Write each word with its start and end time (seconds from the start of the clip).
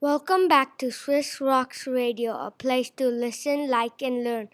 Welcome 0.00 0.46
back 0.46 0.78
to 0.78 0.92
Swiss 0.92 1.40
Rocks 1.40 1.84
Radio, 1.84 2.30
a 2.30 2.52
place 2.52 2.88
to 2.98 3.08
listen, 3.08 3.68
like, 3.68 4.00
and 4.00 4.22
learn. 4.22 4.48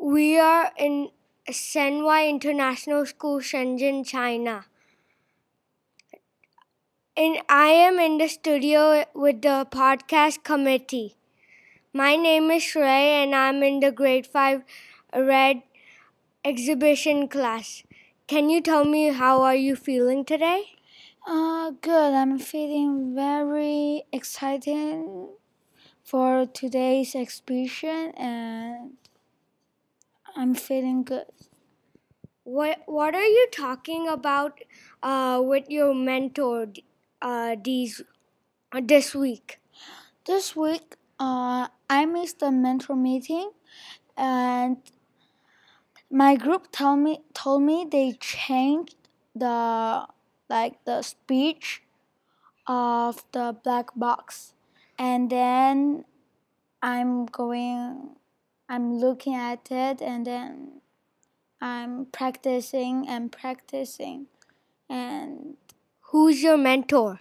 We 0.00 0.38
are 0.38 0.72
in 0.78 1.10
Shenwai 1.46 2.26
International 2.26 3.04
School, 3.04 3.40
Shenzhen, 3.40 4.06
China. 4.06 4.64
And 7.14 7.42
I 7.50 7.66
am 7.66 7.98
in 7.98 8.16
the 8.16 8.28
studio 8.28 9.04
with 9.14 9.42
the 9.42 9.68
podcast 9.70 10.42
committee. 10.42 11.16
My 11.92 12.16
name 12.16 12.50
is 12.50 12.62
Shrey, 12.62 13.22
and 13.22 13.34
I'm 13.34 13.62
in 13.62 13.80
the 13.80 13.92
grade 13.92 14.26
5 14.26 14.62
red 15.14 15.60
exhibition 16.46 17.28
class. 17.28 17.82
Can 18.26 18.48
you 18.48 18.62
tell 18.62 18.86
me 18.86 19.08
how 19.08 19.42
are 19.42 19.54
you 19.54 19.76
feeling 19.76 20.24
today? 20.24 20.79
Uh, 21.26 21.70
good. 21.80 22.12
I'm 22.14 22.38
feeling 22.38 23.14
very 23.14 24.04
excited 24.12 25.06
for 26.04 26.46
today's 26.46 27.14
exhibition 27.14 28.12
and 28.16 28.98
I'm 30.34 30.54
feeling 30.54 31.04
good. 31.04 31.26
What 32.44 32.82
What 32.86 33.14
are 33.14 33.26
you 33.26 33.46
talking 33.52 34.06
about 34.08 34.60
uh, 35.02 35.40
with 35.44 35.70
your 35.70 35.94
mentor 35.94 36.66
uh, 37.22 37.56
these 37.62 38.02
uh, 38.72 38.80
this 38.84 39.14
week? 39.14 39.60
This 40.26 40.56
week, 40.56 40.96
uh, 41.20 41.68
I 41.90 42.06
missed 42.06 42.40
the 42.40 42.50
mentor 42.52 42.96
meeting, 42.96 43.52
and 44.16 44.78
my 46.22 46.36
group 46.36 46.70
told 46.72 46.98
me 47.00 47.14
told 47.34 47.62
me 47.62 47.86
they 47.90 48.12
changed 48.20 48.96
the 49.34 50.06
like 50.50 50.84
the 50.84 51.02
speech 51.02 51.82
of 52.66 53.24
the 53.32 53.56
black 53.64 53.90
box, 53.96 54.52
and 54.98 55.30
then 55.30 56.04
I'm 56.82 57.26
going, 57.26 58.16
I'm 58.68 58.98
looking 58.98 59.34
at 59.34 59.70
it, 59.70 60.02
and 60.02 60.26
then 60.26 60.82
I'm 61.60 62.06
practicing 62.06 63.08
and 63.08 63.32
practicing, 63.32 64.26
and 64.88 65.56
Who's 66.10 66.42
your 66.42 66.56
mentor? 66.56 67.20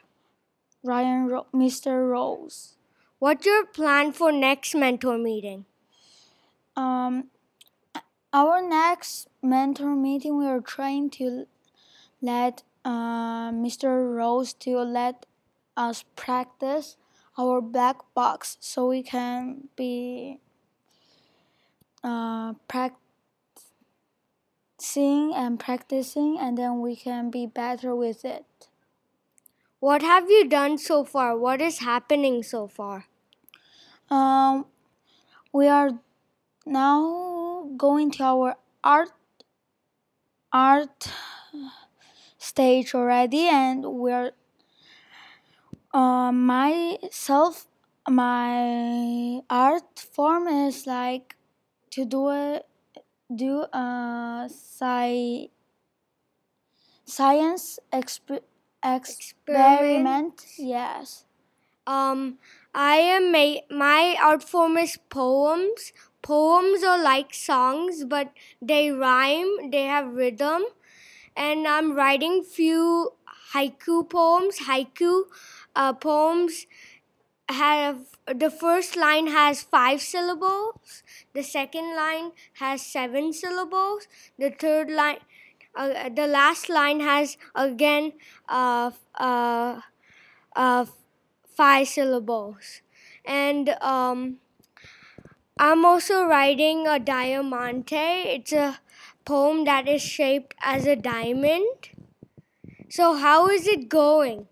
Ryan, 0.84 1.28
Ro- 1.28 1.46
Mr. 1.54 2.10
Rose. 2.10 2.76
What's 3.20 3.46
your 3.46 3.64
plan 3.68 4.14
for 4.14 4.32
next 4.32 4.74
mentor 4.74 5.20
meeting? 5.20 5.66
Um, 6.76 7.26
our 8.34 8.68
next 8.68 9.28
mentor 9.44 9.96
meeting, 9.96 10.40
we 10.40 10.48
are 10.48 10.60
trying 10.60 11.12
to 11.12 11.46
let 12.20 12.64
uh, 12.86 13.52
Mr. 13.52 14.16
Rose 14.16 14.54
to 14.54 14.80
let 14.80 15.26
us 15.76 16.04
practice 16.16 16.98
our 17.38 17.62
black 17.62 17.98
box 18.14 18.58
so 18.60 18.88
we 18.88 19.02
can 19.04 19.70
be 19.76 20.40
uh, 22.04 22.54
practicing 22.68 22.98
and 25.36 25.60
practicing 25.60 26.38
and 26.40 26.58
then 26.58 26.82
we 26.82 26.96
can 26.96 27.30
be 27.30 27.46
better 27.46 27.96
with 27.96 28.26
it. 28.26 28.46
What 29.80 30.02
have 30.02 30.30
you 30.30 30.48
done 30.48 30.78
so 30.78 31.06
far? 31.06 31.38
What 31.38 31.62
is 31.62 31.80
happening 31.80 32.44
so 32.44 32.68
far? 32.68 33.06
Um, 34.10 34.66
we 35.54 35.68
are 35.68 35.92
now 36.66 37.70
going 37.78 38.12
to 38.12 38.24
our 38.24 38.58
art 38.84 39.12
art 40.52 41.10
stage 42.40 42.96
already, 42.96 43.48
and 43.48 43.86
we're 43.86 44.34
uh, 45.94 46.32
myself 46.32 47.68
my 48.10 49.42
art 49.50 50.00
form 50.00 50.48
is 50.48 50.88
like 50.88 51.36
to 51.92 52.06
do 52.06 52.30
a 52.30 52.62
do 53.36 53.66
a 53.74 54.48
sci- 54.50 55.50
science 57.06 57.80
exp- 57.92 58.42
experiment. 58.84 60.46
Yes. 60.58 61.26
Um, 61.88 62.40
I 62.74 62.98
am 62.98 63.32
ma- 63.32 63.66
my 63.70 64.18
art 64.22 64.44
form 64.44 64.78
is 64.78 64.98
poems. 65.10 65.94
Poems 66.22 66.84
are 66.84 67.02
like 67.02 67.34
songs, 67.34 68.06
but 68.06 68.32
they 68.62 68.92
rhyme. 68.92 69.72
They 69.72 69.84
have 69.86 70.14
rhythm, 70.14 70.64
and 71.36 71.68
I'm 71.68 71.94
writing 71.96 72.44
few 72.44 73.14
haiku 73.54 74.10
poems. 74.10 74.60
Haiku 74.68 75.24
uh, 75.76 75.94
poems 75.94 76.66
have 77.50 78.00
the 78.28 78.52
first 78.52 78.96
line 78.96 79.28
has 79.28 79.64
five 79.64 80.02
syllables. 80.02 81.04
The 81.34 81.44
second 81.44 81.96
line 81.96 82.32
has 82.60 82.82
seven 82.82 83.34
syllables. 83.34 84.08
The 84.38 84.52
third 84.52 84.90
line, 84.92 85.20
uh, 85.76 86.10
the 86.10 86.28
last 86.28 86.70
line 86.70 87.00
has 87.00 87.38
again 87.56 88.14
uh, 88.48 88.92
uh, 89.16 89.82
uh, 90.56 90.86
five 91.56 91.88
syllables. 91.88 92.82
And 93.26 93.70
um, 93.82 94.38
I'm 95.58 95.86
also 95.86 96.24
writing 96.26 96.88
a 96.88 97.00
diamante. 97.00 97.96
It's 97.96 98.54
a 98.54 98.80
poem 99.26 99.66
that 99.66 99.88
is 99.88 100.02
shaped 100.02 100.56
as 100.62 100.86
a 100.86 100.96
diamond. 100.96 101.90
So, 102.90 103.16
how 103.16 103.48
is 103.50 103.68
it 103.68 103.90
going 103.90 104.48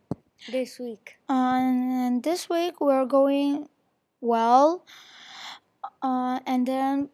this 0.51 0.79
week? 0.79 1.17
And 1.27 2.23
this 2.23 2.49
week 2.49 2.79
we're 2.79 3.05
going 3.05 3.69
well. 4.21 4.85
Uh, 6.01 6.39
and 6.45 6.67
then 6.67 7.09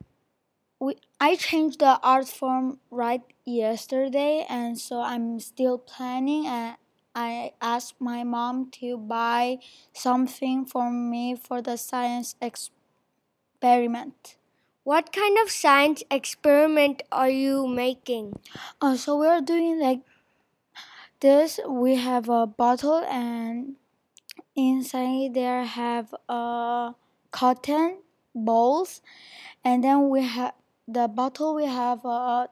we 0.79 0.97
I 1.19 1.35
changed 1.35 1.79
the 1.79 1.99
art 2.03 2.27
form 2.27 2.79
right 2.91 3.21
yesterday, 3.45 4.45
and 4.49 4.77
so 4.77 5.01
I'm 5.01 5.39
still 5.39 5.77
planning. 5.77 6.45
And 6.45 6.75
I 7.15 7.53
asked 7.61 7.95
my 7.99 8.23
mom 8.23 8.69
to 8.81 8.97
buy 8.97 9.59
something 9.93 10.65
for 10.65 10.91
me 10.91 11.35
for 11.35 11.61
the 11.61 11.77
science 11.77 12.35
experiment. 12.41 14.35
What 14.83 15.13
kind 15.13 15.37
of 15.39 15.49
science 15.49 16.03
experiment 16.11 17.03
are 17.09 17.29
you 17.29 17.67
making? 17.67 18.33
Uh, 18.81 18.97
so 18.97 19.17
we're 19.17 19.39
doing 19.39 19.79
like 19.79 20.01
this. 21.21 21.57
We 21.65 21.95
have 21.95 22.27
a 22.27 22.45
bottle, 22.45 22.99
and 23.09 23.75
inside 24.57 25.35
there 25.35 25.63
have 25.63 26.13
a 26.27 26.95
cotton 27.31 27.99
balls, 28.35 29.01
and 29.63 29.85
then 29.85 30.09
we 30.09 30.23
have 30.23 30.53
the 30.85 31.07
bottle. 31.07 31.55
We 31.55 31.65
have 31.65 32.03
a 32.03 32.49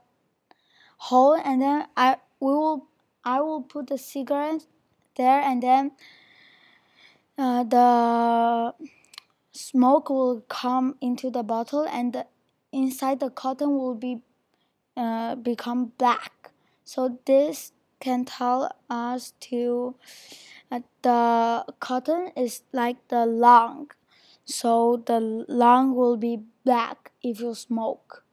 hole, 1.11 1.35
and 1.35 1.61
then 1.61 1.87
I 1.97 2.15
we 2.39 2.53
will 2.53 2.87
I 3.25 3.41
will 3.41 3.61
put 3.61 3.87
the 3.87 3.97
cigarette 3.97 4.67
there, 5.17 5.41
and 5.41 5.61
then 5.61 5.91
uh, 7.37 7.63
the 7.65 8.73
smoke 9.51 10.09
will 10.09 10.41
come 10.47 10.95
into 11.01 11.29
the 11.29 11.43
bottle, 11.43 11.87
and 11.87 12.13
the, 12.13 12.25
inside 12.71 13.19
the 13.19 13.29
cotton 13.29 13.71
will 13.71 13.95
be 13.95 14.23
uh, 14.97 15.35
become 15.35 15.93
black. 15.97 16.51
So 16.83 17.19
this 17.25 17.71
can 17.99 18.25
tell 18.25 18.75
us 18.89 19.33
to 19.41 19.95
uh, 20.71 20.79
the 21.01 21.65
cotton 21.79 22.31
is 22.35 22.63
like 22.71 23.07
the 23.07 23.25
lung. 23.25 23.91
So 24.45 25.03
the 25.05 25.19
lung 25.47 25.95
will 25.95 26.17
be 26.17 26.39
black 26.65 27.11
if 27.21 27.39
you 27.39 27.53
smoke. 27.55 28.23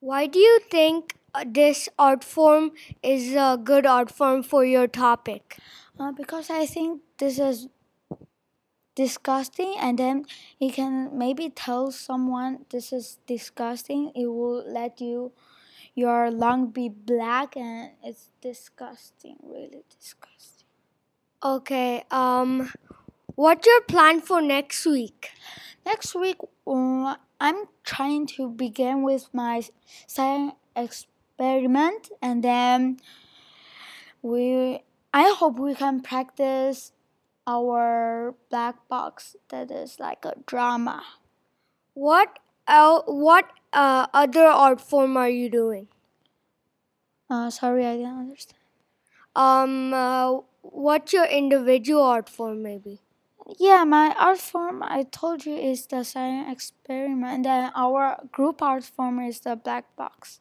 Why 0.00 0.26
do 0.26 0.38
you 0.38 0.60
think 0.70 1.16
uh, 1.34 1.44
this 1.46 1.88
art 1.98 2.24
form 2.24 2.72
is 3.02 3.34
a 3.34 3.60
good 3.62 3.86
art 3.86 4.10
form 4.10 4.42
for 4.42 4.64
your 4.64 4.86
topic? 4.86 5.58
Uh, 5.98 6.12
because 6.12 6.50
I 6.50 6.66
think 6.66 7.02
this 7.18 7.38
is 7.38 7.68
disgusting, 8.98 9.76
and 9.78 9.96
then 9.96 10.24
you 10.58 10.72
can 10.72 11.16
maybe 11.16 11.48
tell 11.48 11.92
someone 11.92 12.66
this 12.70 12.92
is 12.92 13.18
disgusting. 13.28 14.10
It 14.16 14.26
will 14.26 14.64
let 14.66 15.00
you 15.00 15.30
your 15.94 16.32
lung 16.32 16.70
be 16.70 16.88
black, 16.88 17.56
and 17.56 17.92
it's 18.02 18.30
disgusting, 18.40 19.36
really 19.42 19.84
disgusting. 19.88 20.66
Okay. 21.44 22.02
Um, 22.10 22.72
what's 23.36 23.66
your 23.68 23.82
plan 23.82 24.20
for 24.20 24.42
next 24.42 24.84
week? 24.84 25.30
Next 25.86 26.16
week, 26.16 26.38
um, 26.66 27.16
I'm 27.40 27.70
trying 27.84 28.26
to 28.34 28.50
begin 28.50 29.04
with 29.04 29.30
my 29.32 29.62
science 30.08 30.54
experiment, 30.74 32.10
and 32.20 32.42
then 32.42 32.98
we. 34.22 34.82
I 35.14 35.32
hope 35.38 35.58
we 35.58 35.74
can 35.74 36.02
practice 36.02 36.92
our 37.48 38.34
black 38.50 38.86
box 38.88 39.36
that 39.48 39.70
is 39.72 39.98
like 39.98 40.24
a 40.26 40.34
drama. 40.46 41.02
What 41.94 42.38
el- 42.66 43.04
What 43.06 43.50
uh, 43.74 44.06
other 44.14 44.46
art 44.46 44.80
form 44.80 45.18
are 45.18 45.28
you 45.28 45.50
doing? 45.50 45.88
Uh, 47.30 47.50
sorry, 47.50 47.86
I 47.86 47.96
didn't 47.96 48.18
understand. 48.18 48.58
Um, 49.36 49.94
uh, 49.94 50.40
what's 50.62 51.12
your 51.12 51.24
individual 51.26 52.02
art 52.02 52.28
form 52.28 52.62
maybe? 52.62 53.00
yeah, 53.58 53.84
my 53.84 54.14
art 54.18 54.38
form 54.38 54.82
I 54.82 55.02
told 55.04 55.46
you 55.46 55.54
is 55.54 55.86
the 55.86 56.04
science 56.04 56.52
experiment. 56.52 57.34
And 57.34 57.44
then 57.44 57.72
our 57.74 58.18
group 58.32 58.62
art 58.62 58.84
form 58.84 59.20
is 59.20 59.40
the 59.40 59.56
black 59.56 59.94
box. 59.96 60.40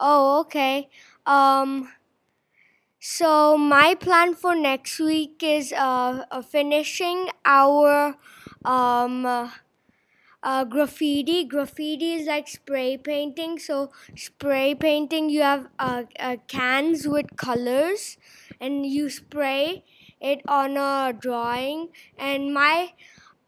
Oh, 0.00 0.40
okay. 0.40 0.88
Um, 1.26 1.90
so 3.00 3.56
my 3.56 3.94
plan 3.94 4.34
for 4.34 4.54
next 4.54 4.98
week 4.98 5.42
is 5.42 5.72
uh, 5.72 6.24
uh 6.30 6.42
finishing 6.42 7.28
our 7.44 8.16
um. 8.64 9.50
Uh, 10.40 10.64
graffiti. 10.64 11.44
Graffiti 11.44 12.14
is 12.14 12.26
like 12.26 12.46
spray 12.48 12.96
painting. 12.96 13.58
So 13.58 13.90
spray 14.14 14.74
painting, 14.74 15.30
you 15.30 15.42
have 15.42 15.66
uh, 15.78 16.04
uh, 16.18 16.36
cans 16.46 17.08
with 17.08 17.36
colors, 17.36 18.16
and 18.60 18.86
you 18.86 19.10
spray 19.10 19.84
it 20.20 20.40
on 20.46 20.76
a 20.76 21.12
drawing. 21.12 21.88
And 22.16 22.54
my 22.54 22.92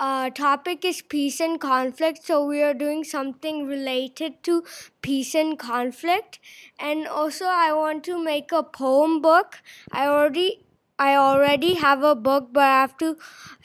uh, 0.00 0.30
topic 0.30 0.84
is 0.84 1.02
peace 1.02 1.38
and 1.40 1.60
conflict. 1.60 2.24
So 2.26 2.44
we 2.44 2.62
are 2.62 2.74
doing 2.74 3.04
something 3.04 3.66
related 3.66 4.42
to 4.44 4.64
peace 5.02 5.34
and 5.34 5.58
conflict. 5.58 6.40
And 6.78 7.06
also, 7.06 7.44
I 7.44 7.72
want 7.72 8.02
to 8.04 8.18
make 8.22 8.50
a 8.52 8.62
poem 8.62 9.20
book. 9.20 9.62
I 9.92 10.06
already 10.06 10.64
I 10.98 11.14
already 11.16 11.74
have 11.74 12.02
a 12.02 12.14
book, 12.14 12.48
but 12.52 12.62
I 12.64 12.80
have 12.80 12.96
to 12.98 13.16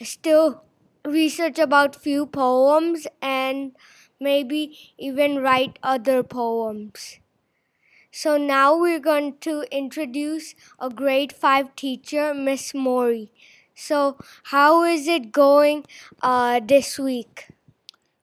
still 0.02 0.62
research 1.04 1.58
about 1.58 1.94
few 1.96 2.26
poems 2.26 3.06
and 3.22 3.72
maybe 4.20 4.94
even 4.98 5.38
write 5.40 5.78
other 5.82 6.22
poems. 6.22 7.18
So 8.10 8.36
now 8.38 8.76
we're 8.78 8.98
going 8.98 9.38
to 9.42 9.64
introduce 9.70 10.54
a 10.80 10.90
grade 10.90 11.32
5 11.32 11.76
teacher, 11.76 12.34
Miss 12.34 12.74
Mori. 12.74 13.30
So 13.76 14.18
how 14.44 14.82
is 14.84 15.06
it 15.06 15.30
going 15.32 15.84
uh, 16.22 16.60
this 16.60 16.98
week? 16.98 17.48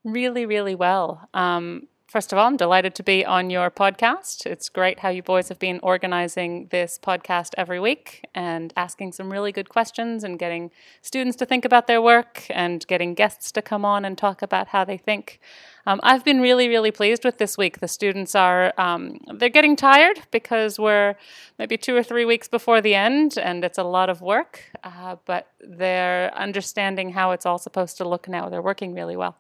Really, 0.04 0.46
really 0.46 0.76
well. 0.76 1.30
Um, 1.34 1.88
First 2.14 2.32
of 2.32 2.38
all, 2.38 2.46
I'm 2.46 2.58
delighted 2.58 2.94
to 2.94 3.02
be 3.02 3.26
on 3.26 3.50
your 3.50 3.72
podcast. 3.72 4.46
It's 4.46 4.70
great 4.70 5.00
how 5.00 5.10
you 5.10 5.24
boys 5.24 5.50
have 5.50 5.58
been 5.58 5.80
organizing 5.82 6.68
this 6.70 7.00
podcast 7.02 7.56
every 7.58 7.80
week 7.80 8.24
and 8.36 8.72
asking 8.78 9.14
some 9.14 9.32
really 9.32 9.52
good 9.52 9.68
questions 9.68 10.24
and 10.24 10.38
getting 10.38 10.70
students 11.02 11.36
to 11.38 11.48
think 11.48 11.66
about 11.66 11.88
their 11.88 12.04
work 12.04 12.46
and 12.52 12.86
getting 12.86 13.16
guests 13.16 13.52
to 13.54 13.64
come 13.64 13.84
on 13.84 14.06
and 14.06 14.16
talk 14.16 14.44
about 14.44 14.68
how 14.68 14.86
they 14.86 14.96
think. 14.96 15.40
Um, 15.88 16.00
I've 16.04 16.24
been 16.24 16.40
really, 16.40 16.68
really 16.68 16.92
pleased 16.92 17.26
with 17.26 17.40
this 17.40 17.58
week. 17.58 17.80
The 17.80 17.88
students 17.88 18.36
are 18.36 18.76
um, 18.78 19.18
they're 19.34 19.50
getting 19.50 19.76
tired 19.76 20.20
because 20.30 20.78
we're 20.78 21.16
maybe 21.58 21.78
two 21.78 21.96
or 21.96 22.04
three 22.04 22.26
weeks 22.26 22.48
before 22.48 22.80
the 22.80 22.94
end, 22.94 23.40
and 23.40 23.66
it's 23.66 23.80
a 23.80 23.84
lot 23.84 24.12
of 24.12 24.22
work. 24.22 24.62
Uh, 24.84 25.16
but 25.26 25.48
they're 25.62 26.32
understanding 26.36 27.14
how 27.14 27.32
it's 27.32 27.48
all 27.48 27.58
supposed 27.58 27.98
to 27.98 28.08
look 28.08 28.28
now. 28.28 28.50
They're 28.50 28.62
working 28.62 28.94
really 28.94 29.16
well. 29.16 29.36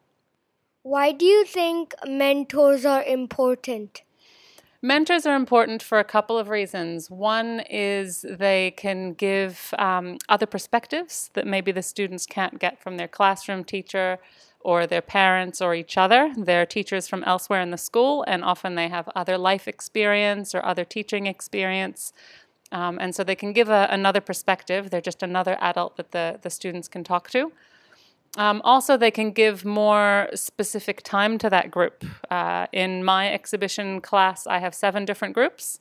Why 0.83 1.13
do 1.13 1.25
you 1.25 1.45
think 1.45 1.95
mentors 2.05 2.85
are 2.85 3.03
important? 3.03 4.01
Mentors 4.81 5.25
are 5.25 5.33
important 5.33 5.81
for 5.81 5.97
a 5.97 6.03
couple 6.03 6.37
of 6.37 6.49
reasons. 6.49 7.09
One 7.09 7.61
is 7.69 8.25
they 8.29 8.71
can 8.71 9.13
give 9.13 9.73
um, 9.79 10.17
other 10.27 10.45
perspectives 10.45 11.29
that 11.35 11.47
maybe 11.47 11.71
the 11.71 11.81
students 11.81 12.25
can't 12.25 12.59
get 12.59 12.83
from 12.83 12.97
their 12.97 13.07
classroom 13.07 13.63
teacher 13.63 14.19
or 14.59 14.85
their 14.85 15.01
parents 15.01 15.61
or 15.61 15.73
each 15.73 15.97
other. 15.97 16.33
They're 16.35 16.65
teachers 16.65 17.07
from 17.07 17.23
elsewhere 17.23 17.61
in 17.61 17.71
the 17.71 17.77
school, 17.77 18.25
and 18.27 18.43
often 18.43 18.75
they 18.75 18.89
have 18.89 19.07
other 19.15 19.37
life 19.37 19.69
experience 19.69 20.53
or 20.53 20.65
other 20.65 20.83
teaching 20.83 21.27
experience. 21.27 22.11
Um, 22.73 22.97
and 22.99 23.15
so 23.15 23.23
they 23.23 23.35
can 23.35 23.53
give 23.53 23.69
a, 23.69 23.87
another 23.89 24.19
perspective. 24.19 24.89
They're 24.89 24.99
just 24.99 25.23
another 25.23 25.57
adult 25.61 25.95
that 25.95 26.11
the, 26.11 26.39
the 26.41 26.49
students 26.49 26.89
can 26.89 27.05
talk 27.05 27.29
to. 27.29 27.53
Um, 28.35 28.61
also, 28.63 28.97
they 28.97 29.11
can 29.11 29.31
give 29.31 29.63
more 29.63 30.27
specific 30.33 31.03
time 31.03 31.37
to 31.37 31.49
that 31.51 31.69
group. 31.69 32.03
Uh, 32.31 32.65
in 32.71 33.03
my 33.03 33.31
exhibition 33.31 34.01
class, 34.01 34.47
I 34.47 34.57
have 34.57 34.73
seven 34.73 35.05
different 35.05 35.35
groups, 35.35 35.79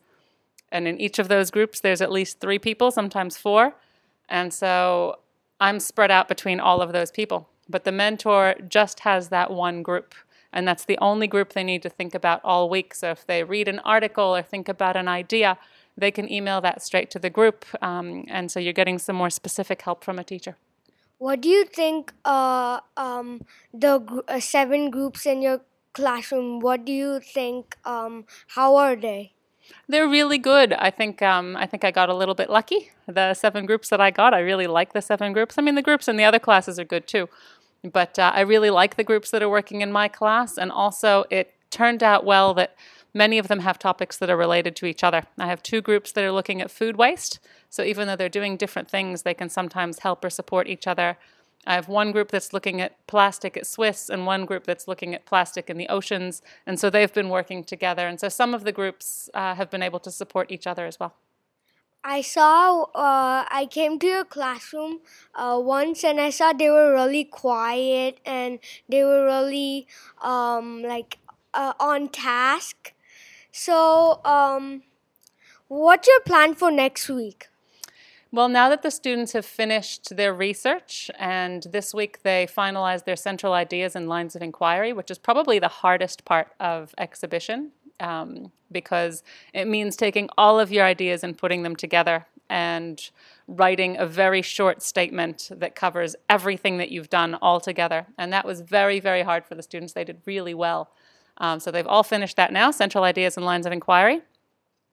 and 0.70 0.86
in 0.86 1.00
each 1.00 1.18
of 1.18 1.28
those 1.28 1.50
groups, 1.50 1.80
there's 1.80 2.02
at 2.02 2.12
least 2.12 2.40
three 2.40 2.58
people, 2.58 2.90
sometimes 2.90 3.38
four. 3.38 3.74
And 4.28 4.52
so 4.52 5.18
I'm 5.60 5.80
spread 5.80 6.10
out 6.10 6.28
between 6.28 6.60
all 6.60 6.82
of 6.82 6.92
those 6.92 7.10
people. 7.10 7.48
But 7.68 7.84
the 7.84 7.92
mentor 7.92 8.54
just 8.68 9.00
has 9.00 9.28
that 9.28 9.50
one 9.50 9.82
group, 9.82 10.14
and 10.52 10.68
that's 10.68 10.84
the 10.84 10.98
only 10.98 11.26
group 11.26 11.54
they 11.54 11.64
need 11.64 11.82
to 11.82 11.88
think 11.88 12.14
about 12.14 12.40
all 12.44 12.68
week. 12.68 12.94
So 12.94 13.10
if 13.10 13.26
they 13.26 13.44
read 13.44 13.68
an 13.68 13.78
article 13.80 14.36
or 14.36 14.42
think 14.42 14.68
about 14.68 14.96
an 14.96 15.08
idea, 15.08 15.56
they 15.96 16.10
can 16.10 16.30
email 16.30 16.60
that 16.60 16.82
straight 16.82 17.10
to 17.12 17.18
the 17.18 17.30
group. 17.30 17.64
Um, 17.80 18.24
and 18.28 18.50
so 18.50 18.60
you're 18.60 18.72
getting 18.72 18.98
some 18.98 19.16
more 19.16 19.30
specific 19.30 19.82
help 19.82 20.04
from 20.04 20.18
a 20.18 20.24
teacher. 20.24 20.56
What 21.22 21.40
do 21.40 21.48
you 21.48 21.64
think 21.64 22.12
uh, 22.24 22.80
um, 22.96 23.42
the 23.72 23.98
gr- 23.98 24.26
uh, 24.26 24.40
seven 24.40 24.90
groups 24.90 25.24
in 25.24 25.40
your 25.40 25.60
classroom, 25.94 26.58
what 26.58 26.84
do 26.84 26.90
you 26.90 27.20
think, 27.20 27.76
um, 27.84 28.24
how 28.56 28.74
are 28.74 28.96
they? 28.96 29.32
They're 29.86 30.08
really 30.08 30.38
good. 30.38 30.72
I 30.72 30.90
think 30.90 31.22
um, 31.22 31.56
I 31.56 31.66
think 31.66 31.84
I 31.84 31.92
got 31.92 32.08
a 32.08 32.14
little 32.14 32.34
bit 32.34 32.50
lucky. 32.50 32.90
The 33.06 33.34
seven 33.34 33.66
groups 33.66 33.88
that 33.90 34.00
I 34.00 34.10
got, 34.10 34.34
I 34.34 34.40
really 34.40 34.66
like 34.66 34.94
the 34.94 35.00
seven 35.00 35.32
groups. 35.32 35.58
I 35.58 35.62
mean, 35.62 35.76
the 35.76 35.88
groups 35.90 36.08
in 36.08 36.16
the 36.16 36.24
other 36.24 36.40
classes 36.40 36.76
are 36.80 36.84
good 36.84 37.06
too, 37.06 37.28
but 37.84 38.18
uh, 38.18 38.32
I 38.34 38.40
really 38.40 38.70
like 38.70 38.96
the 38.96 39.04
groups 39.04 39.30
that 39.30 39.44
are 39.44 39.48
working 39.48 39.80
in 39.80 39.92
my 39.92 40.08
class. 40.08 40.58
And 40.58 40.72
also, 40.72 41.24
it 41.30 41.54
turned 41.70 42.02
out 42.02 42.24
well 42.24 42.52
that 42.54 42.74
Many 43.14 43.38
of 43.38 43.48
them 43.48 43.60
have 43.60 43.78
topics 43.78 44.16
that 44.16 44.30
are 44.30 44.36
related 44.36 44.74
to 44.76 44.86
each 44.86 45.04
other. 45.04 45.24
I 45.38 45.46
have 45.46 45.62
two 45.62 45.82
groups 45.82 46.12
that 46.12 46.24
are 46.24 46.32
looking 46.32 46.62
at 46.62 46.70
food 46.70 46.96
waste. 46.96 47.40
So 47.68 47.82
even 47.82 48.06
though 48.06 48.16
they're 48.16 48.28
doing 48.28 48.56
different 48.56 48.88
things, 48.88 49.22
they 49.22 49.34
can 49.34 49.50
sometimes 49.50 49.98
help 49.98 50.24
or 50.24 50.30
support 50.30 50.66
each 50.66 50.86
other. 50.86 51.18
I 51.66 51.74
have 51.74 51.88
one 51.88 52.10
group 52.10 52.30
that's 52.30 52.52
looking 52.52 52.80
at 52.80 53.06
plastic 53.06 53.56
at 53.56 53.66
Swiss 53.66 54.08
and 54.08 54.26
one 54.26 54.46
group 54.46 54.64
that's 54.64 54.88
looking 54.88 55.14
at 55.14 55.26
plastic 55.26 55.70
in 55.70 55.76
the 55.76 55.88
oceans. 55.88 56.42
And 56.66 56.80
so 56.80 56.90
they've 56.90 57.12
been 57.12 57.28
working 57.28 57.62
together. 57.62 58.08
And 58.08 58.18
so 58.18 58.28
some 58.28 58.54
of 58.54 58.64
the 58.64 58.72
groups 58.72 59.30
uh, 59.34 59.54
have 59.54 59.70
been 59.70 59.82
able 59.82 60.00
to 60.00 60.10
support 60.10 60.50
each 60.50 60.66
other 60.66 60.86
as 60.86 60.98
well. 60.98 61.14
I 62.04 62.20
saw, 62.20 62.82
uh, 62.94 63.44
I 63.48 63.68
came 63.70 64.00
to 64.00 64.06
your 64.06 64.24
classroom 64.24 65.00
uh, 65.36 65.60
once 65.62 66.02
and 66.02 66.20
I 66.20 66.30
saw 66.30 66.52
they 66.52 66.68
were 66.68 66.92
really 66.92 67.22
quiet 67.22 68.18
and 68.26 68.58
they 68.88 69.04
were 69.04 69.24
really 69.24 69.86
um, 70.20 70.82
like 70.82 71.18
uh, 71.54 71.74
on 71.78 72.08
task. 72.08 72.92
So, 73.52 74.22
um, 74.24 74.82
what's 75.68 76.08
your 76.08 76.20
plan 76.20 76.54
for 76.54 76.70
next 76.70 77.08
week? 77.08 77.48
Well, 78.34 78.48
now 78.48 78.70
that 78.70 78.80
the 78.80 78.90
students 78.90 79.32
have 79.32 79.44
finished 79.44 80.16
their 80.16 80.32
research 80.32 81.10
and 81.18 81.62
this 81.64 81.92
week 81.92 82.22
they 82.22 82.46
finalized 82.46 83.04
their 83.04 83.14
central 83.14 83.52
ideas 83.52 83.94
and 83.94 84.08
lines 84.08 84.34
of 84.34 84.40
inquiry, 84.40 84.94
which 84.94 85.10
is 85.10 85.18
probably 85.18 85.58
the 85.58 85.68
hardest 85.68 86.24
part 86.24 86.48
of 86.58 86.94
exhibition 86.96 87.72
um, 88.00 88.50
because 88.72 89.22
it 89.52 89.68
means 89.68 89.96
taking 89.96 90.30
all 90.38 90.58
of 90.58 90.72
your 90.72 90.86
ideas 90.86 91.22
and 91.22 91.36
putting 91.36 91.62
them 91.62 91.76
together 91.76 92.26
and 92.48 93.10
writing 93.46 93.98
a 93.98 94.06
very 94.06 94.40
short 94.40 94.82
statement 94.82 95.50
that 95.54 95.74
covers 95.74 96.16
everything 96.30 96.78
that 96.78 96.90
you've 96.90 97.10
done 97.10 97.34
all 97.34 97.60
together. 97.60 98.06
And 98.16 98.32
that 98.32 98.46
was 98.46 98.62
very, 98.62 98.98
very 98.98 99.22
hard 99.22 99.44
for 99.44 99.54
the 99.54 99.62
students. 99.62 99.92
They 99.92 100.04
did 100.04 100.22
really 100.24 100.54
well. 100.54 100.90
Um, 101.38 101.60
so 101.60 101.70
they've 101.70 101.86
all 101.86 102.02
finished 102.02 102.36
that 102.36 102.52
now, 102.52 102.70
central 102.70 103.04
ideas 103.04 103.36
and 103.36 103.46
lines 103.46 103.66
of 103.66 103.72
inquiry. 103.72 104.22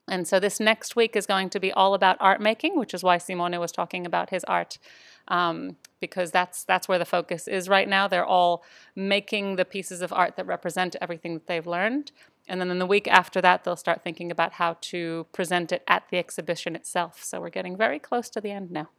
And 0.08 0.27
so 0.27 0.39
this 0.39 0.60
next 0.60 0.96
week 0.96 1.15
is 1.15 1.25
going 1.25 1.50
to 1.51 1.60
be 1.60 1.72
all 1.72 1.93
about 1.93 2.17
art 2.19 2.41
making, 2.41 2.77
which 2.77 2.93
is 2.93 3.03
why 3.03 3.17
Simone 3.17 3.60
was 3.60 3.72
talking 3.72 4.05
about 4.05 4.31
his 4.31 4.43
art, 4.46 4.79
um, 5.27 5.77
because 6.00 6.31
that's 6.31 6.63
that's 6.63 6.88
where 6.88 6.98
the 6.98 7.05
focus 7.05 7.48
is 7.48 7.69
right 7.69 7.88
now. 7.88 8.08
They're 8.08 8.25
all 8.25 8.63
making 8.96 9.55
the 9.55 9.65
pieces 9.65 10.01
of 10.01 10.12
art 10.12 10.36
that 10.38 10.48
represent 10.48 10.96
everything 11.00 11.36
that 11.36 11.48
they've 11.48 11.67
learned. 11.67 12.12
And 12.48 12.60
then 12.60 12.72
in 12.72 12.79
the 12.79 12.88
week 12.88 13.08
after 13.08 13.41
that, 13.41 13.63
they'll 13.63 13.75
start 13.75 14.03
thinking 14.03 14.31
about 14.31 14.53
how 14.53 14.77
to 14.81 15.27
present 15.31 15.72
it 15.72 15.84
at 15.88 16.03
the 16.10 16.17
exhibition 16.17 16.75
itself. 16.75 17.24
So 17.24 17.39
we're 17.39 17.51
getting 17.51 17.77
very 17.77 18.00
close 18.00 18.27
to 18.29 18.41
the 18.41 18.50
end 18.50 18.72
now. 18.72 18.89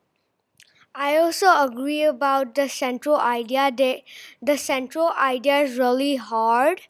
I 0.95 1.17
also 1.17 1.47
agree 1.65 2.03
about 2.03 2.55
the 2.55 2.69
central 2.69 3.17
idea. 3.17 3.71
They, 3.77 4.05
the 4.43 4.57
central 4.59 5.11
idea 5.13 5.59
is 5.61 5.79
really 5.79 6.17
hard, 6.17 6.83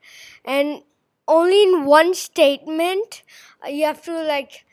and 0.44 0.82
only 1.28 1.62
in 1.62 1.84
one 1.84 2.14
statement 2.14 3.22
uh, 3.64 3.68
you 3.68 3.84
have 3.84 4.02
to 4.04 4.22
like, 4.22 4.64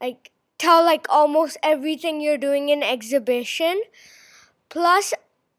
like 0.00 0.32
tell 0.58 0.84
like 0.84 1.06
almost 1.10 1.56
everything 1.62 2.20
you're 2.20 2.38
doing 2.38 2.68
in 2.70 2.82
exhibition. 2.82 3.82
Plus, 4.70 5.14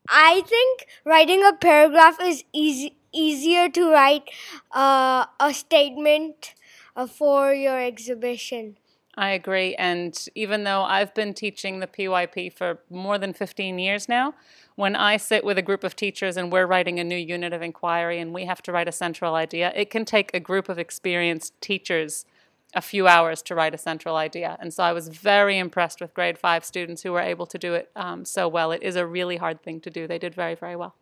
I 0.09 0.41
think 0.47 0.87
writing 1.05 1.43
a 1.45 1.53
paragraph 1.53 2.19
is 2.21 2.43
easy 2.53 2.97
easier 3.13 3.69
to 3.69 3.91
write 3.91 4.29
uh, 4.73 5.25
a 5.39 5.53
statement 5.53 6.53
uh, 6.95 7.07
for 7.07 7.53
your 7.53 7.79
exhibition. 7.81 8.77
I 9.17 9.31
agree. 9.31 9.75
And 9.75 10.27
even 10.35 10.65
though 10.65 10.83
I've 10.83 11.13
been 11.13 11.33
teaching 11.33 11.79
the 11.79 11.87
PYP 11.87 12.51
for 12.51 12.79
more 12.89 13.17
than 13.17 13.33
15 13.33 13.79
years 13.79 14.09
now, 14.09 14.33
when 14.75 14.95
I 14.95 15.17
sit 15.17 15.45
with 15.45 15.57
a 15.57 15.61
group 15.61 15.83
of 15.85 15.95
teachers 15.95 16.35
and 16.35 16.51
we're 16.51 16.65
writing 16.65 16.99
a 16.99 17.03
new 17.03 17.15
unit 17.15 17.53
of 17.53 17.61
inquiry 17.61 18.19
and 18.19 18.33
we 18.33 18.45
have 18.45 18.61
to 18.63 18.73
write 18.73 18.89
a 18.89 18.91
central 18.91 19.35
idea, 19.35 19.71
it 19.75 19.89
can 19.89 20.03
take 20.03 20.31
a 20.33 20.39
group 20.39 20.67
of 20.67 20.77
experienced 20.77 21.59
teachers 21.61 22.25
a 22.73 22.81
few 22.81 23.07
hours 23.07 23.41
to 23.43 23.55
write 23.55 23.73
a 23.73 23.77
central 23.77 24.17
idea. 24.17 24.57
And 24.59 24.73
so 24.73 24.83
I 24.83 24.91
was 24.91 25.07
very 25.07 25.57
impressed 25.57 26.01
with 26.01 26.13
grade 26.13 26.37
five 26.37 26.65
students 26.65 27.03
who 27.03 27.13
were 27.13 27.21
able 27.21 27.45
to 27.45 27.57
do 27.57 27.73
it 27.73 27.89
um, 27.95 28.25
so 28.25 28.49
well. 28.49 28.73
It 28.73 28.83
is 28.83 28.97
a 28.97 29.07
really 29.07 29.37
hard 29.37 29.63
thing 29.63 29.79
to 29.81 29.89
do. 29.89 30.07
They 30.07 30.19
did 30.19 30.35
very, 30.35 30.55
very 30.55 30.75
well. 30.75 30.95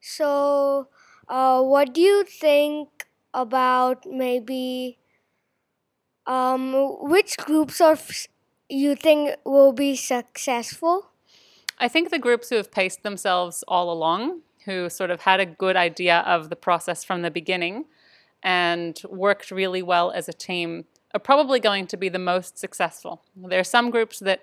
So, 0.00 0.88
uh, 1.28 1.62
what 1.62 1.92
do 1.92 2.00
you 2.00 2.24
think 2.24 3.06
about 3.32 4.04
maybe 4.04 4.98
um, 6.28 6.74
which 7.00 7.36
groups 7.38 7.80
of 7.80 8.28
you 8.68 8.94
think 8.94 9.34
will 9.44 9.72
be 9.72 9.96
successful? 9.96 11.10
I 11.78 11.88
think 11.88 12.10
the 12.10 12.18
groups 12.18 12.50
who 12.50 12.56
have 12.56 12.70
paced 12.70 13.02
themselves 13.02 13.64
all 13.66 13.90
along, 13.90 14.42
who 14.66 14.90
sort 14.90 15.10
of 15.10 15.22
had 15.22 15.40
a 15.40 15.46
good 15.46 15.74
idea 15.74 16.18
of 16.20 16.50
the 16.50 16.56
process 16.56 17.02
from 17.02 17.22
the 17.22 17.30
beginning 17.30 17.86
and 18.42 19.00
worked 19.08 19.50
really 19.50 19.82
well 19.82 20.10
as 20.10 20.28
a 20.28 20.32
team, 20.32 20.84
are 21.14 21.20
probably 21.20 21.58
going 21.58 21.86
to 21.86 21.96
be 21.96 22.10
the 22.10 22.18
most 22.18 22.58
successful. 22.58 23.22
There 23.34 23.58
are 23.58 23.64
some 23.64 23.90
groups 23.90 24.18
that 24.18 24.42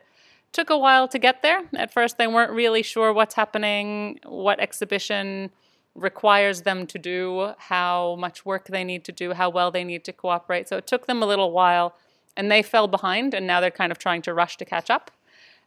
took 0.51 0.69
a 0.69 0.77
while 0.77 1.07
to 1.09 1.19
get 1.19 1.43
there. 1.43 1.61
At 1.75 1.93
first, 1.93 2.17
they 2.17 2.27
weren't 2.27 2.51
really 2.51 2.81
sure 2.81 3.13
what's 3.13 3.35
happening, 3.35 4.19
what 4.25 4.59
exhibition 4.59 5.51
requires 5.95 6.63
them 6.63 6.85
to 6.87 6.99
do, 6.99 7.53
how 7.57 8.15
much 8.19 8.45
work 8.45 8.67
they 8.67 8.83
need 8.83 9.03
to 9.05 9.11
do, 9.11 9.33
how 9.33 9.49
well 9.49 9.71
they 9.71 9.83
need 9.83 10.03
to 10.03 10.13
cooperate. 10.13 10.67
So 10.67 10.77
it 10.77 10.85
took 10.85 11.07
them 11.07 11.23
a 11.23 11.25
little 11.25 11.51
while 11.51 11.95
and 12.35 12.51
they 12.51 12.61
fell 12.61 12.87
behind 12.87 13.33
and 13.33 13.47
now 13.47 13.61
they're 13.61 13.71
kind 13.71 13.91
of 13.91 13.97
trying 13.97 14.21
to 14.23 14.33
rush 14.33 14.57
to 14.57 14.65
catch 14.65 14.89
up. 14.89 15.09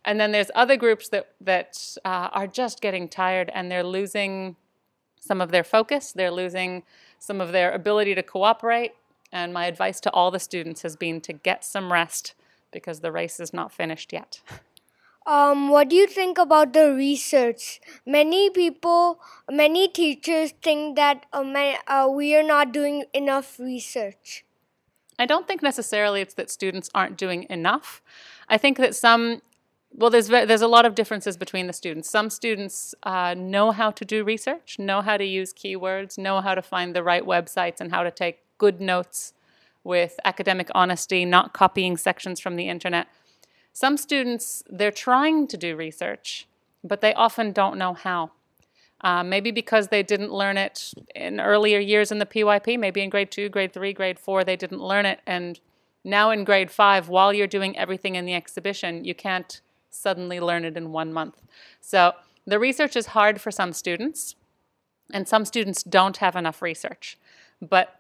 And 0.05 0.21
then 0.21 0.33
there's 0.33 0.51
other 0.55 0.77
groups 0.77 1.09
that, 1.09 1.31
that 1.41 1.97
uh, 2.05 2.29
are 2.33 2.47
just 2.47 2.81
getting 2.81 3.09
tired 3.09 3.51
and 3.55 3.71
they're 3.71 3.83
losing 3.83 4.57
some 5.19 5.41
of 5.41 5.51
their 5.51 5.65
focus, 5.65 6.13
they're 6.13 6.31
losing 6.31 6.85
some 7.19 7.41
of 7.41 7.53
their 7.53 7.73
ability 7.73 8.15
to 8.15 8.23
cooperate. 8.23 8.93
And 9.33 9.53
my 9.53 9.67
advice 9.67 10.01
to 10.01 10.11
all 10.13 10.31
the 10.31 10.39
students 10.39 10.83
has 10.83 10.97
been 10.97 11.21
to 11.23 11.33
get 11.33 11.65
some 11.65 11.93
rest 11.93 12.35
because 12.71 13.01
the 13.01 13.13
race 13.13 13.41
is 13.41 13.53
not 13.53 13.73
finished 13.73 14.13
yet. 14.13 14.41
Um, 15.29 15.69
what 15.69 15.91
do 15.91 15.97
you 15.97 16.07
think 16.07 16.39
about 16.39 16.73
the 16.73 16.91
research? 16.95 17.83
Many 18.07 18.49
people, 18.49 19.21
many 19.51 19.87
teachers 19.87 20.55
think 20.63 20.97
that 20.97 21.27
uh, 21.35 21.45
uh, 21.87 22.09
we 22.11 22.35
are 22.35 22.43
not 22.43 22.73
doing 22.73 23.05
enough 23.13 23.61
research. 23.61 24.47
I 25.19 25.27
don't 25.27 25.47
think 25.47 25.63
necessarily 25.63 26.23
it's 26.23 26.33
that 26.35 26.49
students 26.49 26.89
aren't 26.95 27.19
doing 27.19 27.45
enough. 27.51 28.01
I 28.49 28.57
think 28.57 28.79
that 28.79 28.97
some, 28.97 29.43
well, 29.93 30.09
there's 30.09 30.29
there's 30.29 30.63
a 30.63 30.67
lot 30.67 30.87
of 30.87 30.95
differences 30.95 31.37
between 31.37 31.67
the 31.67 31.75
students. 31.75 32.09
Some 32.09 32.31
students 32.31 32.95
uh, 33.03 33.35
know 33.37 33.71
how 33.71 33.91
to 33.91 34.07
do 34.07 34.25
research, 34.25 34.79
know 34.79 35.03
how 35.03 35.19
to 35.19 35.25
use 35.27 35.53
keywords, 35.53 36.17
know 36.17 36.41
how 36.41 36.55
to 36.55 36.63
find 36.63 36.97
the 36.97 37.03
right 37.03 37.25
websites, 37.25 37.83
and 37.83 37.91
how 37.91 38.03
to 38.03 38.11
take 38.11 38.39
good 38.57 38.81
notes 38.81 39.35
with 39.85 40.19
academic 40.25 40.71
honesty, 40.75 41.27
not 41.27 41.53
copying 41.53 41.99
sections 41.99 42.41
from 42.41 42.57
the 42.57 42.71
internet. 42.71 43.09
Some 43.81 43.97
students, 43.97 44.65
they're 44.69 44.91
trying 44.91 45.47
to 45.47 45.57
do 45.57 45.77
research, 45.77 46.49
but 46.83 47.01
they 47.01 47.15
often 47.15 47.53
don't 47.53 47.79
know 47.79 47.95
how. 47.95 48.33
Uh, 49.03 49.23
maybe 49.23 49.53
because 49.53 49.87
they 49.87 50.03
didn't 50.03 50.33
learn 50.33 50.59
it 50.59 50.93
in 51.15 51.39
earlier 51.39 51.79
years 51.79 52.11
in 52.11 52.19
the 52.19 52.27
PYP, 52.27 52.77
maybe 52.77 53.03
in 53.03 53.09
grade 53.09 53.31
two, 53.31 53.49
grade 53.49 53.73
three, 53.73 53.93
grade 53.93 54.19
four, 54.19 54.43
they 54.43 54.57
didn't 54.57 54.83
learn 54.83 55.07
it. 55.07 55.21
And 55.29 55.61
now 56.03 56.33
in 56.33 56.43
grade 56.43 56.73
five, 56.73 57.09
while 57.09 57.33
you're 57.33 57.47
doing 57.47 57.79
everything 57.79 58.17
in 58.17 58.25
the 58.25 58.35
exhibition, 58.35 59.05
you 59.05 59.15
can't 59.15 59.61
suddenly 59.91 60.41
learn 60.41 60.65
it 60.65 60.77
in 60.77 60.91
one 60.91 61.13
month. 61.13 61.41
So 61.81 62.15
the 62.49 62.59
research 62.59 62.97
is 62.97 63.07
hard 63.07 63.41
for 63.41 63.53
some 63.53 63.73
students, 63.73 64.35
and 65.13 65.29
some 65.29 65.45
students 65.45 65.85
don't 65.85 66.17
have 66.17 66.35
enough 66.35 66.63
research. 66.63 67.17
But 67.63 67.98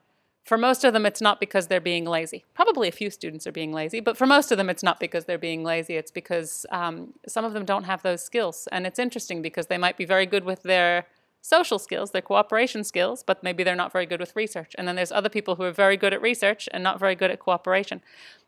for 0.48 0.56
most 0.56 0.82
of 0.82 0.94
them, 0.94 1.04
it's 1.04 1.20
not 1.20 1.40
because 1.40 1.66
they're 1.66 1.78
being 1.78 2.06
lazy. 2.06 2.42
Probably 2.54 2.88
a 2.88 2.92
few 2.92 3.10
students 3.10 3.46
are 3.46 3.52
being 3.52 3.70
lazy, 3.70 4.00
but 4.00 4.16
for 4.16 4.26
most 4.26 4.50
of 4.50 4.56
them, 4.56 4.70
it's 4.70 4.82
not 4.82 4.98
because 4.98 5.26
they're 5.26 5.36
being 5.36 5.62
lazy. 5.62 5.96
It's 5.96 6.10
because 6.10 6.64
um, 6.70 7.12
some 7.28 7.44
of 7.44 7.52
them 7.52 7.66
don't 7.66 7.84
have 7.84 8.02
those 8.02 8.22
skills. 8.22 8.66
And 8.72 8.86
it's 8.86 8.98
interesting 8.98 9.42
because 9.42 9.66
they 9.66 9.76
might 9.76 9.98
be 9.98 10.06
very 10.06 10.24
good 10.24 10.44
with 10.44 10.62
their 10.62 11.06
social 11.42 11.78
skills, 11.78 12.12
their 12.12 12.22
cooperation 12.22 12.82
skills, 12.82 13.22
but 13.22 13.42
maybe 13.42 13.62
they're 13.62 13.76
not 13.76 13.92
very 13.92 14.06
good 14.06 14.20
with 14.20 14.34
research. 14.34 14.74
And 14.78 14.88
then 14.88 14.96
there's 14.96 15.12
other 15.12 15.28
people 15.28 15.56
who 15.56 15.64
are 15.64 15.70
very 15.70 15.98
good 15.98 16.14
at 16.14 16.22
research 16.22 16.66
and 16.72 16.82
not 16.82 16.98
very 16.98 17.14
good 17.14 17.30
at 17.30 17.40
cooperation. 17.40 18.00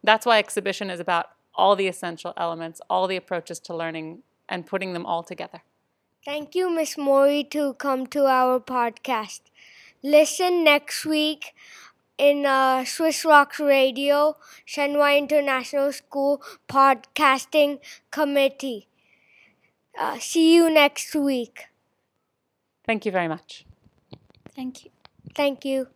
That's 0.02 0.24
why 0.24 0.38
exhibition 0.38 0.88
is 0.88 1.00
about 1.00 1.26
all 1.54 1.76
the 1.76 1.86
essential 1.86 2.32
elements, 2.38 2.80
all 2.88 3.08
the 3.08 3.16
approaches 3.16 3.58
to 3.60 3.76
learning, 3.76 4.22
and 4.48 4.66
putting 4.66 4.94
them 4.94 5.04
all 5.04 5.22
together. 5.22 5.60
Thank 6.24 6.54
you, 6.54 6.70
Miss 6.70 6.96
Mori, 6.96 7.44
to 7.50 7.74
come 7.74 8.06
to 8.06 8.24
our 8.24 8.58
podcast. 8.58 9.40
Listen 10.02 10.64
next 10.64 11.04
week 11.04 11.54
in 12.20 12.44
uh, 12.44 12.84
Swiss 12.84 13.24
Rock 13.24 13.58
Radio, 13.58 14.36
Shenwai 14.66 15.16
International 15.16 15.90
School 15.90 16.42
Podcasting 16.68 17.78
Committee. 18.10 18.88
Uh, 19.98 20.18
see 20.18 20.54
you 20.54 20.68
next 20.68 21.14
week. 21.14 21.64
Thank 22.86 23.06
you 23.06 23.12
very 23.12 23.28
much. 23.28 23.64
Thank 24.54 24.84
you. 24.84 24.90
Thank 25.34 25.64
you. 25.64 25.88